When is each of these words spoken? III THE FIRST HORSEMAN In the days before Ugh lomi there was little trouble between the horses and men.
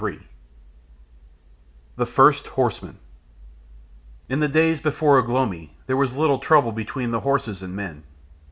III 0.03 0.19
THE 1.95 2.07
FIRST 2.07 2.47
HORSEMAN 2.47 2.97
In 4.29 4.39
the 4.39 4.47
days 4.47 4.79
before 4.79 5.19
Ugh 5.19 5.29
lomi 5.29 5.75
there 5.85 5.95
was 5.95 6.17
little 6.17 6.39
trouble 6.39 6.71
between 6.71 7.11
the 7.11 7.19
horses 7.19 7.61
and 7.61 7.75
men. 7.75 8.01